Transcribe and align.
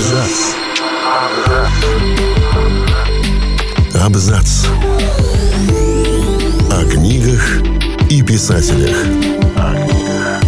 Абзац. 0.00 0.54
Абзац. 4.02 4.66
О 6.72 6.90
книгах 6.90 7.60
и 8.08 8.22
писателях. 8.22 8.96
О 9.56 9.74
книгах 9.74 10.42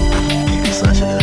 и 0.49 0.67
писателях. 0.67 1.23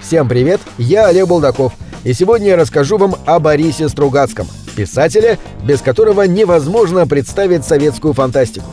Всем 0.00 0.28
привет, 0.28 0.60
я 0.78 1.06
Олег 1.06 1.28
Булдаков, 1.28 1.74
и 2.02 2.12
сегодня 2.12 2.48
я 2.48 2.56
расскажу 2.56 2.98
вам 2.98 3.14
о 3.24 3.38
Борисе 3.38 3.88
Стругацком, 3.88 4.48
писателе, 4.74 5.38
без 5.62 5.80
которого 5.80 6.22
невозможно 6.22 7.06
представить 7.06 7.64
советскую 7.64 8.14
фантастику. 8.14 8.66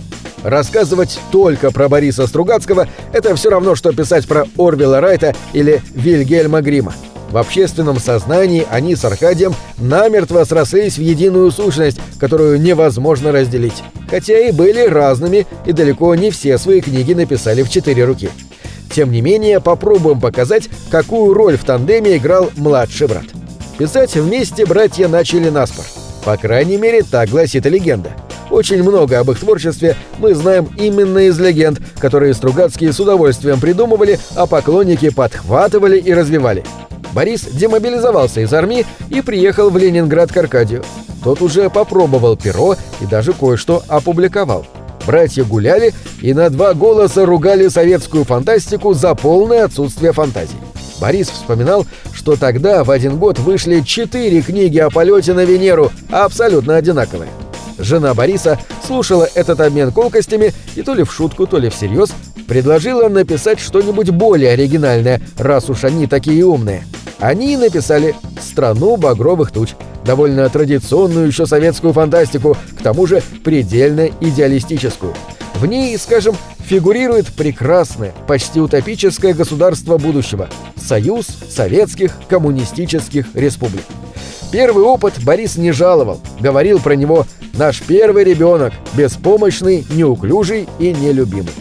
Рассказывать 0.43 1.19
только 1.31 1.71
про 1.71 1.89
Бориса 1.89 2.27
Стругацкого– 2.27 2.87
это 3.13 3.35
все 3.35 3.49
равно, 3.49 3.75
что 3.75 3.91
писать 3.91 4.27
про 4.27 4.45
Орвела 4.57 5.01
Райта 5.01 5.35
или 5.53 5.81
Вильгельма 5.93 6.61
Грима. 6.61 6.93
В 7.29 7.37
общественном 7.37 7.99
сознании 7.99 8.65
они 8.71 8.95
с 8.95 9.05
Аркадием 9.05 9.53
намертво 9.77 10.43
срослись 10.45 10.97
в 10.97 11.01
единую 11.01 11.51
сущность, 11.51 11.99
которую 12.19 12.59
невозможно 12.59 13.31
разделить. 13.31 13.83
Хотя 14.09 14.39
и 14.39 14.51
были 14.51 14.87
разными, 14.87 15.45
и 15.65 15.71
далеко 15.71 16.15
не 16.15 16.31
все 16.31 16.57
свои 16.57 16.81
книги 16.81 17.13
написали 17.13 17.61
в 17.61 17.69
четыре 17.69 18.05
руки. 18.05 18.29
Тем 18.91 19.11
не 19.11 19.21
менее, 19.21 19.59
попробуем 19.59 20.19
показать, 20.19 20.69
какую 20.89 21.35
роль 21.35 21.57
в 21.57 21.63
тандеме 21.63 22.17
играл 22.17 22.49
младший 22.55 23.07
брат. 23.07 23.25
Писать 23.77 24.15
вместе 24.15 24.65
братья 24.65 25.07
начали 25.07 25.49
наспор. 25.49 25.85
По 26.25 26.35
крайней 26.35 26.77
мере, 26.77 27.03
так 27.03 27.29
гласит 27.29 27.65
легенда. 27.65 28.11
Очень 28.49 28.83
много 28.83 29.19
об 29.19 29.29
их 29.31 29.39
творчестве 29.39 29.95
мы 30.17 30.33
знаем 30.33 30.69
именно 30.77 31.19
из 31.19 31.39
легенд, 31.39 31.79
которые 31.99 32.33
Стругацкие 32.33 32.93
с 32.93 32.99
удовольствием 32.99 33.59
придумывали, 33.59 34.19
а 34.35 34.47
поклонники 34.47 35.09
подхватывали 35.09 35.99
и 35.99 36.13
развивали. 36.13 36.63
Борис 37.13 37.41
демобилизовался 37.41 38.41
из 38.41 38.53
армии 38.53 38.85
и 39.09 39.21
приехал 39.21 39.69
в 39.69 39.77
Ленинград 39.77 40.31
к 40.31 40.37
Аркадию. 40.37 40.83
Тот 41.23 41.41
уже 41.41 41.69
попробовал 41.69 42.37
перо 42.37 42.75
и 43.01 43.05
даже 43.05 43.33
кое-что 43.33 43.83
опубликовал. 43.87 44.65
Братья 45.05 45.43
гуляли 45.43 45.93
и 46.21 46.33
на 46.33 46.49
два 46.49 46.73
голоса 46.73 47.25
ругали 47.25 47.67
советскую 47.67 48.25
фантастику 48.25 48.93
за 48.93 49.15
полное 49.15 49.65
отсутствие 49.65 50.13
фантазии. 50.13 50.57
Борис 50.99 51.29
вспоминал, 51.29 51.85
что 52.13 52.35
тогда 52.35 52.83
в 52.83 52.91
один 52.91 53.17
год 53.17 53.39
вышли 53.39 53.81
четыре 53.81 54.41
книги 54.41 54.77
о 54.77 54.89
полете 54.89 55.33
на 55.33 55.45
Венеру, 55.45 55.91
абсолютно 56.11 56.75
одинаковые. 56.75 57.29
Жена 57.79 58.13
Бориса 58.13 58.59
слушала 58.85 59.27
этот 59.33 59.61
обмен 59.61 59.91
колкостями 59.91 60.53
и 60.75 60.81
то 60.83 60.93
ли 60.93 61.03
в 61.03 61.11
шутку, 61.11 61.47
то 61.47 61.57
ли 61.57 61.69
всерьез 61.69 62.11
предложила 62.47 63.09
написать 63.09 63.59
что-нибудь 63.59 64.09
более 64.09 64.51
оригинальное, 64.51 65.21
раз 65.37 65.69
уж 65.69 65.83
они 65.83 66.07
такие 66.07 66.43
умные. 66.45 66.83
Они 67.19 67.55
написали 67.57 68.15
«Страну 68.41 68.97
багровых 68.97 69.51
туч», 69.51 69.69
довольно 70.03 70.49
традиционную 70.49 71.27
еще 71.27 71.45
советскую 71.45 71.93
фантастику, 71.93 72.57
к 72.77 72.81
тому 72.81 73.05
же 73.05 73.21
предельно 73.43 74.09
идеалистическую. 74.19 75.13
В 75.55 75.65
ней, 75.65 75.97
скажем, 75.97 76.35
фигурирует 76.59 77.27
прекрасное, 77.27 78.13
почти 78.27 78.61
утопическое 78.61 79.33
государство 79.33 79.97
будущего– 79.97 80.49
Союз 80.75 81.27
Советских 81.27 82.13
Коммунистических 82.29 83.27
Республик. 83.33 83.83
Первый 84.51 84.83
опыт 84.83 85.13
Борис 85.23 85.57
не 85.57 85.71
жаловал, 85.71 86.19
говорил 86.39 86.79
про 86.79 86.95
него 86.95 87.27
«наш 87.53 87.81
первый 87.81 88.23
ребенок, 88.23 88.73
беспомощный, 88.93 89.85
неуклюжий 89.91 90.67
и 90.79 90.91
нелюбимый». 90.93 91.53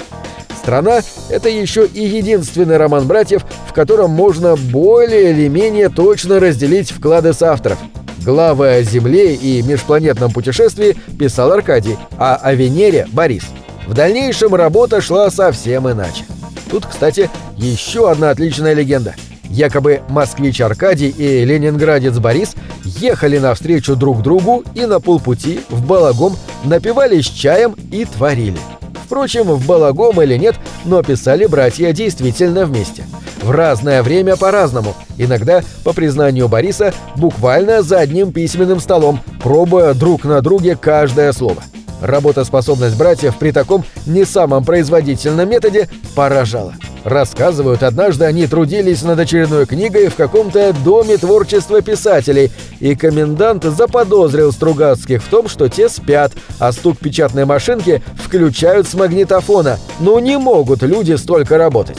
«Страна»— 0.57 1.01
это 1.31 1.49
еще 1.49 1.87
и 1.87 2.05
единственный 2.05 2.77
роман 2.77 3.07
братьев, 3.07 3.43
в 3.67 3.73
котором 3.73 4.11
можно 4.11 4.57
более 4.57 5.31
или 5.31 5.49
менее 5.49 5.89
точно 5.89 6.41
разделить 6.41 6.91
вклады 6.91 7.33
с 7.33 7.43
авторов. 7.43 7.79
Главы 8.25 8.69
о 8.69 8.83
Земле 8.83 9.35
и 9.35 9.63
межпланетном 9.63 10.33
путешествии 10.33 10.97
писал 11.19 11.53
Аркадий, 11.53 11.97
а 12.19 12.37
о 12.37 12.53
Венере— 12.53 13.07
Борис. 13.13 13.45
В 13.87 13.95
дальнейшем 13.95 14.55
работа 14.55 15.01
шла 15.01 15.31
совсем 15.31 15.91
иначе. 15.91 16.25
Тут, 16.71 16.85
кстати, 16.85 17.31
еще 17.57 18.11
одна 18.11 18.29
отличная 18.29 18.75
легенда. 18.75 19.15
Якобы 19.49 20.03
москвич 20.11 20.61
Аркадий 20.61 21.09
и 21.09 21.45
ленинградец 21.47 22.19
Борис 22.19 22.55
ехали 23.01 23.39
навстречу 23.39 23.97
друг 23.97 24.23
другу 24.23 24.65
и 24.75 24.87
на 24.87 25.01
полпути 25.01 25.61
в 25.71 25.85
балагом 25.87 26.37
напивались 26.65 27.27
чаем 27.27 27.75
и 27.91 28.05
творили. 28.05 28.59
Впрочем, 29.05 29.45
в 29.45 29.67
балагом 29.67 30.21
или 30.21 30.37
нет, 30.37 30.57
но 30.85 31.03
писали 31.03 31.47
братья 31.47 31.93
действительно 31.93 32.67
вместе. 32.67 33.05
В 33.43 33.51
разное 33.51 34.03
время 34.03 34.37
по-разному, 34.37 34.95
иногда, 35.17 35.63
по 35.85 35.93
признанию 35.93 36.49
Бориса, 36.49 36.93
буквально 37.17 37.83
за 37.83 38.01
одним 38.01 38.33
письменным 38.33 38.81
столом, 38.81 39.21
пробуя 39.43 39.95
друг 39.95 40.25
на 40.25 40.43
друге 40.43 40.77
каждое 40.77 41.33
слово. 41.33 41.63
Работоспособность 42.03 42.97
братьев 42.97 43.37
при 43.39 43.51
таком 43.51 43.85
не 44.07 44.25
самом 44.25 44.65
производительном 44.65 45.49
методе 45.49 45.89
поражала. 46.15 46.75
Рассказывают, 47.05 47.83
однажды 47.83 48.25
они 48.25 48.47
трудились 48.47 49.03
над 49.03 49.19
очередной 49.19 49.67
книгой 49.67 50.09
в 50.09 50.17
каком-то 50.17 50.75
доме 50.85 51.17
творчества 51.17 51.81
писателей, 51.81 52.51
и 52.81 52.95
комендант 52.95 53.65
заподозрил 53.65 54.53
Стругацких 54.53 55.23
в 55.23 55.29
том, 55.29 55.49
что 55.49 55.69
те 55.69 55.89
спят, 55.89 56.33
а 56.59 56.73
стук 56.73 56.99
печатной 56.99 57.45
машинки 57.45 58.03
включают 58.17 58.89
с 58.89 58.95
магнитофона. 58.95 59.79
Ну 60.01 60.19
не 60.19 60.39
могут 60.39 60.83
люди 60.83 61.15
столько 61.15 61.57
работать. 61.57 61.99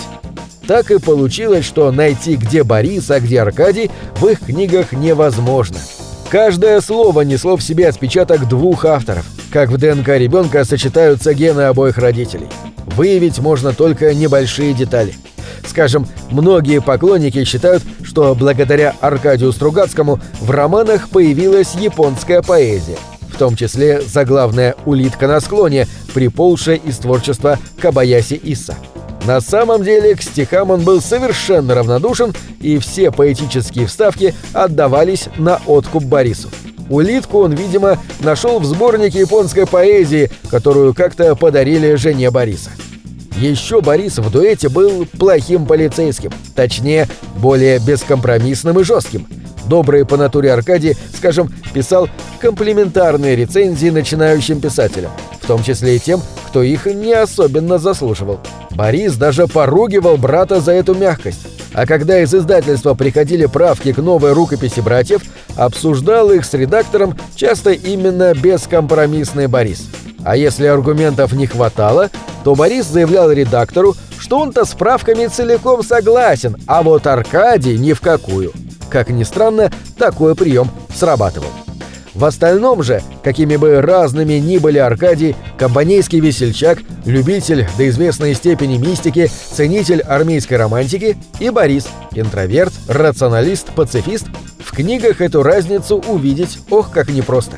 Так 0.67 0.91
и 0.91 0.99
получилось, 0.99 1.65
что 1.65 1.91
найти, 1.91 2.35
где 2.35 2.63
Борис, 2.63 3.09
а 3.09 3.19
где 3.19 3.41
Аркадий, 3.41 3.89
в 4.17 4.27
их 4.27 4.39
книгах 4.41 4.91
невозможно. 4.91 5.77
Каждое 6.29 6.79
слово 6.79 7.21
несло 7.21 7.57
в 7.57 7.63
себе 7.63 7.87
отпечаток 7.87 8.47
двух 8.47 8.85
авторов, 8.85 9.25
как 9.51 9.69
в 9.69 9.77
ДНК 9.79 10.09
ребенка 10.09 10.63
сочетаются 10.63 11.33
гены 11.33 11.61
обоих 11.61 11.97
родителей. 11.97 12.49
Выявить 12.99 13.39
можно 13.39 13.71
только 13.71 14.13
небольшие 14.13 14.73
детали. 14.73 15.15
Скажем, 15.65 16.05
многие 16.31 16.81
поклонники 16.81 17.45
считают, 17.45 17.81
что 18.03 18.35
благодаря 18.35 18.93
Аркадию 18.99 19.53
Стругацкому 19.53 20.19
в 20.41 20.51
романах 20.51 21.07
появилась 21.07 21.75
японская 21.75 22.41
поэзия, 22.41 22.97
в 23.29 23.37
том 23.37 23.55
числе 23.55 24.01
заглавная 24.01 24.75
«Улитка 24.85 25.29
на 25.29 25.39
склоне», 25.39 25.87
приползшая 26.13 26.75
из 26.75 26.97
творчества 26.97 27.57
Кабаяси 27.79 28.37
Исса. 28.43 28.75
На 29.25 29.39
самом 29.39 29.81
деле 29.81 30.13
к 30.15 30.21
стихам 30.21 30.69
он 30.69 30.81
был 30.81 31.01
совершенно 31.01 31.75
равнодушен, 31.75 32.33
и 32.59 32.79
все 32.79 33.11
поэтические 33.11 33.87
вставки 33.87 34.35
отдавались 34.51 35.29
на 35.37 35.61
откуп 35.67 36.03
Борису. 36.03 36.49
Улитку 36.89 37.39
он, 37.43 37.53
видимо, 37.53 37.97
нашел 38.19 38.59
в 38.59 38.65
сборнике 38.65 39.19
японской 39.19 39.65
поэзии, 39.65 40.29
которую 40.49 40.93
как-то 40.93 41.33
подарили 41.37 41.95
жене 41.95 42.29
Бориса. 42.29 42.71
Еще 43.37 43.81
Борис 43.81 44.17
в 44.17 44.29
дуэте 44.29 44.69
был 44.69 45.05
плохим 45.05 45.65
полицейским, 45.65 46.31
точнее, 46.55 47.07
более 47.37 47.79
бескомпромиссным 47.79 48.79
и 48.79 48.83
жестким. 48.83 49.27
Добрый 49.67 50.05
по 50.05 50.17
натуре 50.17 50.51
Аркадий, 50.51 50.95
скажем, 51.15 51.53
писал 51.73 52.09
комплиментарные 52.39 53.35
рецензии 53.35 53.89
начинающим 53.89 54.59
писателям, 54.59 55.11
в 55.41 55.47
том 55.47 55.63
числе 55.63 55.95
и 55.97 55.99
тем, 55.99 56.21
кто 56.47 56.63
их 56.63 56.85
не 56.87 57.13
особенно 57.13 57.77
заслуживал. 57.77 58.39
Борис 58.71 59.15
даже 59.15 59.47
поругивал 59.47 60.17
брата 60.17 60.59
за 60.59 60.71
эту 60.71 60.95
мягкость. 60.95 61.47
А 61.73 61.85
когда 61.85 62.19
из 62.19 62.33
издательства 62.33 62.95
приходили 62.95 63.45
правки 63.45 63.93
к 63.93 63.97
новой 63.97 64.33
рукописи 64.33 64.79
братьев, 64.79 65.21
обсуждал 65.55 66.31
их 66.31 66.43
с 66.45 66.53
редактором 66.55 67.15
часто 67.35 67.71
именно 67.71 68.33
бескомпромиссный 68.33 69.47
Борис. 69.47 69.87
А 70.29 70.37
если 70.37 70.67
аргументов 70.67 71.33
не 71.33 71.47
хватало, 71.47 72.11
то 72.43 72.53
Борис 72.53 72.85
заявлял 72.85 73.31
редактору, 73.31 73.95
что 74.19 74.37
он-то 74.37 74.63
с 74.63 74.75
правками 74.75 75.25
целиком 75.25 75.81
согласен, 75.81 76.55
а 76.67 76.83
вот 76.83 77.07
Аркадий 77.07 77.79
ни 77.79 77.93
в 77.93 77.99
какую. 77.99 78.53
Как 78.91 79.09
ни 79.09 79.23
странно, 79.23 79.71
такой 79.97 80.35
прием 80.35 80.69
срабатывал. 80.93 81.49
В 82.13 82.23
остальном 82.25 82.83
же, 82.83 83.01
какими 83.23 83.55
бы 83.55 83.81
разными 83.81 84.33
ни 84.33 84.59
были 84.59 84.77
Аркадий, 84.77 85.35
компанейский 85.57 86.19
весельчак, 86.19 86.77
любитель 87.05 87.67
до 87.75 87.89
известной 87.89 88.35
степени 88.35 88.77
мистики, 88.77 89.31
ценитель 89.51 90.01
армейской 90.01 90.57
романтики 90.57 91.17
и 91.39 91.49
Борис, 91.49 91.87
интроверт, 92.11 92.73
рационалист, 92.87 93.71
пацифист, 93.73 94.27
в 94.59 94.75
книгах 94.75 95.21
эту 95.21 95.41
разницу 95.41 96.03
увидеть 96.07 96.59
ох 96.69 96.91
как 96.91 97.09
непросто. 97.09 97.57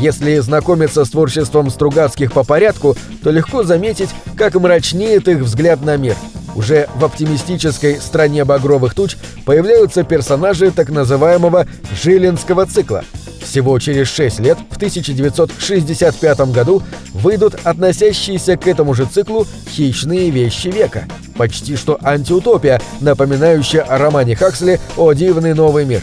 Если 0.00 0.38
знакомиться 0.38 1.04
с 1.04 1.10
творчеством 1.10 1.70
Стругацких 1.70 2.32
по 2.32 2.42
порядку, 2.42 2.96
то 3.22 3.30
легко 3.30 3.62
заметить, 3.62 4.08
как 4.36 4.54
мрачнеет 4.54 5.28
их 5.28 5.40
взгляд 5.40 5.82
на 5.82 5.98
мир. 5.98 6.16
Уже 6.54 6.88
в 6.96 7.04
оптимистической 7.04 8.00
«Стране 8.00 8.44
багровых 8.44 8.94
туч» 8.94 9.16
появляются 9.44 10.02
персонажи 10.02 10.70
так 10.70 10.88
называемого 10.88 11.66
«Жилинского 12.02 12.64
цикла», 12.66 13.04
всего 13.50 13.78
через 13.78 14.08
6 14.08 14.40
лет, 14.40 14.58
в 14.70 14.76
1965 14.76 16.40
году, 16.52 16.82
выйдут 17.12 17.56
относящиеся 17.64 18.56
к 18.56 18.66
этому 18.66 18.94
же 18.94 19.06
циклу 19.06 19.46
«Хищные 19.68 20.30
вещи 20.30 20.68
века». 20.68 21.04
почти 21.36 21.76
что 21.76 21.98
антиутопия, 22.02 22.80
напоминающая 23.00 23.82
о 23.82 23.98
романе 23.98 24.36
Хаксли 24.36 24.80
«О 24.96 25.12
дивный 25.12 25.54
новый 25.54 25.84
мир». 25.84 26.02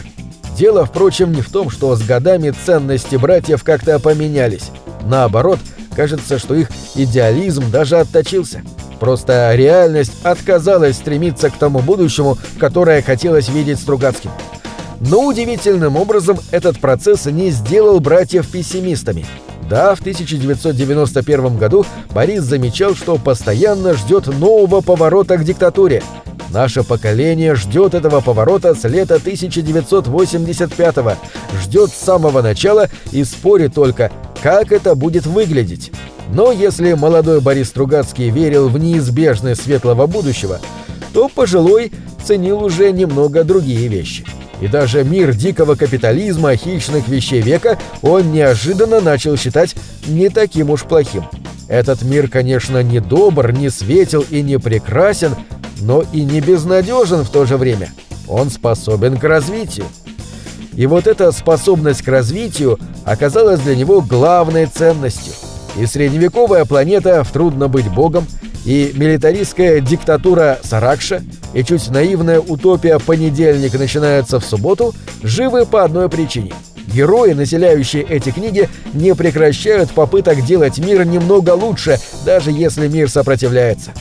Дело, 0.58 0.84
впрочем, 0.84 1.32
не 1.32 1.40
в 1.40 1.50
том, 1.50 1.70
что 1.70 1.94
с 1.94 2.02
годами 2.02 2.50
ценности 2.50 3.14
братьев 3.14 3.62
как-то 3.62 4.00
поменялись. 4.00 4.72
Наоборот, 5.06 5.60
кажется, 5.94 6.40
что 6.40 6.56
их 6.56 6.68
идеализм 6.96 7.70
даже 7.70 7.96
отточился. 8.00 8.62
Просто 8.98 9.54
реальность 9.54 10.12
отказалась 10.24 10.96
стремиться 10.96 11.50
к 11.50 11.54
тому 11.54 11.78
будущему, 11.78 12.36
которое 12.58 13.02
хотелось 13.02 13.48
видеть 13.48 13.78
Стругацким. 13.78 14.32
Но 15.00 15.26
удивительным 15.26 15.96
образом 15.96 16.40
этот 16.50 16.80
процесс 16.80 17.26
не 17.26 17.50
сделал 17.50 18.00
братьев 18.00 18.50
пессимистами. 18.50 19.26
Да, 19.70 19.94
в 19.94 20.00
1991 20.00 21.56
году 21.56 21.86
Борис 22.10 22.42
замечал, 22.42 22.96
что 22.96 23.16
постоянно 23.16 23.94
ждет 23.94 24.26
нового 24.26 24.80
поворота 24.80 25.36
к 25.36 25.44
диктатуре. 25.44 26.02
Наше 26.50 26.82
поколение 26.82 27.54
ждет 27.54 27.94
этого 27.94 28.20
поворота 28.20 28.74
с 28.74 28.84
лета 28.88 29.16
1985-го, 29.16 31.12
ждет 31.62 31.90
с 31.90 31.96
самого 31.96 32.40
начала 32.40 32.88
и 33.12 33.22
спорит 33.24 33.74
только, 33.74 34.10
как 34.42 34.72
это 34.72 34.94
будет 34.94 35.26
выглядеть. 35.26 35.92
Но 36.32 36.50
если 36.52 36.94
молодой 36.94 37.40
Борис 37.40 37.68
Стругацкий 37.68 38.30
верил 38.30 38.68
в 38.68 38.78
неизбежность 38.78 39.62
светлого 39.62 40.06
будущего, 40.06 40.60
то 41.12 41.28
пожилой 41.28 41.92
ценил 42.24 42.62
уже 42.62 42.92
немного 42.92 43.44
другие 43.44 43.88
вещи. 43.88 44.24
И 44.60 44.66
даже 44.66 45.04
мир 45.04 45.34
дикого 45.34 45.74
капитализма, 45.74 46.56
хищных 46.56 47.08
вещей 47.08 47.40
века 47.40 47.78
он 48.02 48.32
неожиданно 48.32 49.00
начал 49.00 49.36
считать 49.36 49.76
не 50.06 50.30
таким 50.30 50.70
уж 50.70 50.82
плохим. 50.84 51.24
Этот 51.68 52.02
мир, 52.02 52.28
конечно, 52.28 52.82
не 52.82 53.00
добр, 53.00 53.52
не 53.52 53.70
светел 53.70 54.24
и 54.30 54.42
не 54.42 54.58
прекрасен, 54.58 55.36
но 55.80 56.04
и 56.12 56.24
не 56.24 56.40
безнадежен 56.40 57.24
в 57.24 57.30
то 57.30 57.46
же 57.46 57.56
время. 57.56 57.92
Он 58.26 58.50
способен 58.50 59.18
к 59.18 59.24
развитию. 59.24 59.86
И 60.74 60.86
вот 60.86 61.06
эта 61.06 61.32
способность 61.32 62.02
к 62.02 62.08
развитию 62.08 62.78
оказалась 63.04 63.60
для 63.60 63.74
него 63.74 64.00
главной 64.00 64.66
ценностью– 64.66 65.32
и 65.78 65.86
средневековая 65.86 66.64
планета 66.64 67.22
в 67.24 67.32
«Трудно 67.32 67.68
быть 67.68 67.88
богом», 67.88 68.26
и 68.64 68.92
милитаристская 68.94 69.80
диктатура 69.80 70.58
Саракша, 70.62 71.22
и 71.54 71.62
чуть 71.62 71.88
наивная 71.90 72.40
утопия 72.40 72.98
«Понедельник 72.98 73.74
начинается 73.74 74.40
в 74.40 74.44
субботу» 74.44 74.94
живы 75.22 75.64
по 75.64 75.84
одной 75.84 76.08
причине. 76.08 76.52
Герои, 76.92 77.32
населяющие 77.32 78.02
эти 78.02 78.30
книги, 78.30 78.68
не 78.92 79.14
прекращают 79.14 79.90
попыток 79.90 80.44
делать 80.44 80.78
мир 80.78 81.04
немного 81.04 81.50
лучше, 81.50 81.98
даже 82.24 82.50
если 82.50 82.88
мир 82.88 83.08
сопротивляется. 83.08 83.92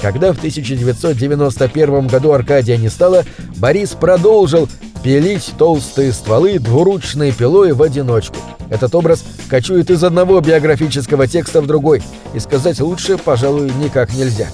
Когда 0.00 0.32
в 0.32 0.38
1991 0.38 2.06
году 2.06 2.32
Аркадия 2.32 2.76
не 2.78 2.88
стало, 2.88 3.24
Борис 3.56 3.90
продолжил 3.90 4.68
пилить 5.02 5.52
толстые 5.58 6.12
стволы 6.12 6.58
двуручной 6.58 7.32
пилой 7.32 7.72
в 7.72 7.82
одиночку. 7.82 8.36
Этот 8.70 8.94
образ 8.94 9.24
кочует 9.48 9.90
из 9.90 10.02
одного 10.02 10.40
биографического 10.40 11.26
текста 11.26 11.60
в 11.60 11.66
другой, 11.66 12.02
и 12.34 12.40
сказать 12.40 12.80
лучше, 12.80 13.18
пожалуй, 13.18 13.70
никак 13.82 14.14
нельзя. 14.14 14.48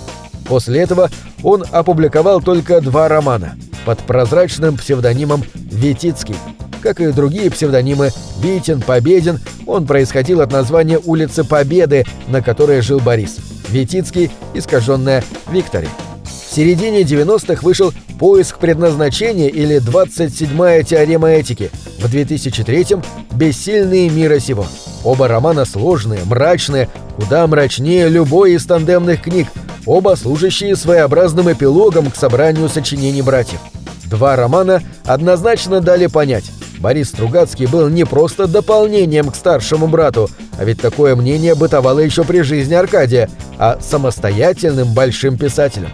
После 0.46 0.80
этого 0.80 1.10
он 1.42 1.64
опубликовал 1.70 2.40
только 2.40 2.80
два 2.80 3.08
романа 3.08 3.56
под 3.84 3.98
прозрачным 4.00 4.76
псевдонимом 4.76 5.44
Витицкий. 5.54 6.36
Как 6.82 7.00
и 7.00 7.12
другие 7.12 7.50
псевдонимы 7.50 8.10
Витин, 8.40 8.80
Победин, 8.80 9.40
он 9.66 9.86
происходил 9.86 10.40
от 10.40 10.52
названия 10.52 10.98
улицы 11.04 11.44
Победы, 11.44 12.04
на 12.28 12.42
которой 12.42 12.80
жил 12.80 13.00
Борис. 13.00 13.38
Витицкий, 13.68 14.30
искаженная 14.54 15.24
Виктори. 15.50 15.88
В 16.24 16.54
середине 16.54 17.02
90-х 17.02 17.62
вышел 17.62 17.92
«Поиск 18.18 18.58
предназначения» 18.58 19.48
или 19.48 19.76
«27-я 19.76 20.82
теорема 20.82 21.28
этики», 21.28 21.70
в 21.98 22.06
2003-м 22.06 23.02
«Бессильные 23.32 24.08
мира 24.08 24.38
сего». 24.38 24.66
Оба 25.04 25.28
романа 25.28 25.64
сложные, 25.64 26.20
мрачные, 26.24 26.88
куда 27.16 27.46
мрачнее 27.46 28.08
любой 28.08 28.52
из 28.52 28.64
тандемных 28.64 29.22
книг, 29.22 29.48
оба 29.84 30.16
служащие 30.16 30.76
своеобразным 30.76 31.52
эпилогом 31.52 32.10
к 32.10 32.16
собранию 32.16 32.68
сочинений 32.68 33.22
братьев. 33.22 33.60
Два 34.06 34.36
романа 34.36 34.82
однозначно 35.04 35.80
дали 35.80 36.06
понять, 36.06 36.50
Борис 36.78 37.08
Стругацкий 37.08 37.66
был 37.66 37.88
не 37.88 38.04
просто 38.04 38.46
дополнением 38.46 39.30
к 39.30 39.36
старшему 39.36 39.88
брату, 39.88 40.28
а 40.58 40.64
ведь 40.64 40.80
такое 40.80 41.16
мнение 41.16 41.54
бытовало 41.54 42.00
еще 42.00 42.24
при 42.24 42.40
жизни 42.40 42.74
Аркадия, 42.74 43.28
а 43.58 43.78
самостоятельным 43.80 44.92
большим 44.92 45.38
писателем. 45.38 45.90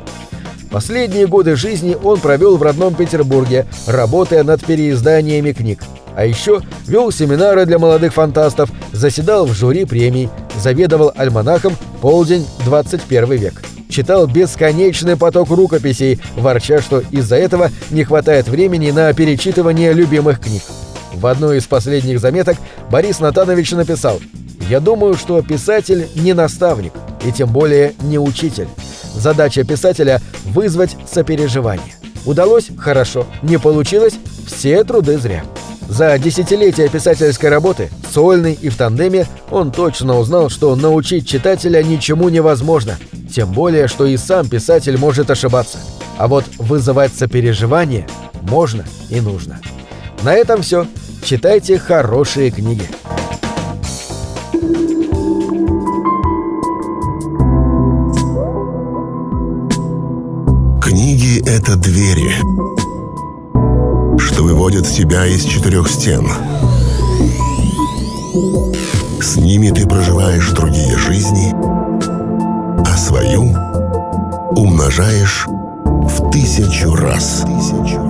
Последние 0.70 1.26
годы 1.26 1.54
жизни 1.54 1.96
он 2.02 2.18
провел 2.18 2.56
в 2.56 2.62
родном 2.62 2.94
Петербурге, 2.94 3.66
работая 3.86 4.42
над 4.42 4.64
переизданиями 4.64 5.52
книг. 5.52 5.82
А 6.16 6.24
еще 6.24 6.62
вел 6.86 7.10
семинары 7.12 7.66
для 7.66 7.78
молодых 7.78 8.14
фантастов, 8.14 8.70
заседал 8.92 9.46
в 9.46 9.52
жюри 9.52 9.84
премий, 9.84 10.30
заведовал 10.58 11.12
альманахом 11.14 11.76
«Полдень, 12.00 12.46
21 12.64 13.32
век». 13.32 13.71
Читал 13.92 14.26
бесконечный 14.26 15.18
поток 15.18 15.50
рукописей, 15.50 16.18
ворча, 16.34 16.80
что 16.80 17.00
из-за 17.10 17.36
этого 17.36 17.70
не 17.90 18.04
хватает 18.04 18.48
времени 18.48 18.90
на 18.90 19.12
перечитывание 19.12 19.92
любимых 19.92 20.40
книг. 20.40 20.62
В 21.12 21.26
одной 21.26 21.58
из 21.58 21.66
последних 21.66 22.18
заметок 22.18 22.56
Борис 22.90 23.20
Натанович 23.20 23.72
написал 23.72 24.18
«Я 24.70 24.80
думаю, 24.80 25.12
что 25.12 25.42
писатель 25.42 26.08
не 26.14 26.32
наставник, 26.32 26.94
и 27.22 27.32
тем 27.32 27.52
более 27.52 27.92
не 28.00 28.18
учитель. 28.18 28.68
Задача 29.14 29.62
писателя– 29.62 30.22
вызвать 30.46 30.96
сопереживание. 31.06 31.94
Удалось– 32.24 32.70
хорошо, 32.78 33.26
не 33.42 33.58
получилось– 33.58 34.14
все 34.46 34.84
труды 34.84 35.18
зря». 35.18 35.44
За 35.92 36.18
десятилетия 36.18 36.88
писательской 36.88 37.50
работы, 37.50 37.90
сольной 38.10 38.54
и 38.54 38.70
в 38.70 38.78
тандеме, 38.78 39.26
он 39.50 39.70
точно 39.70 40.18
узнал, 40.18 40.48
что 40.48 40.74
научить 40.74 41.28
читателя 41.28 41.82
ничему 41.82 42.30
невозможно, 42.30 42.96
тем 43.30 43.52
более, 43.52 43.88
что 43.88 44.06
и 44.06 44.16
сам 44.16 44.48
писатель 44.48 44.96
может 44.96 45.30
ошибаться. 45.30 45.76
А 46.16 46.28
вот 46.28 46.46
вызывать 46.56 47.12
сопереживание 47.12 48.06
можно 48.40 48.86
и 49.10 49.20
нужно. 49.20 49.60
На 50.22 50.32
этом 50.32 50.62
все. 50.62 50.86
Читайте 51.22 51.78
хорошие 51.78 52.50
книги. 52.50 52.88
Книги— 60.82 61.46
это 61.46 61.76
двери 61.76 62.61
что 64.72 64.78
выводят 64.78 64.86
тебя 64.94 65.26
из 65.26 65.44
четырех 65.44 65.88
стен. 65.88 66.26
С 69.20 69.36
ними 69.36 69.70
ты 69.70 69.86
проживаешь 69.86 70.50
другие 70.50 70.96
жизни, 70.96 71.52
а 72.86 72.96
свою 72.96 73.54
умножаешь 74.56 75.46
в 75.46 76.30
тысячу 76.30 76.94
раз. 76.94 77.44
Тысячу. 77.44 78.01